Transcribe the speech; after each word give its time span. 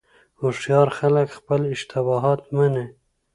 هوښیار 0.41 0.87
خلک 0.97 1.27
خپل 1.37 1.61
اشتباهات 1.73 2.41
مني. 2.55 2.85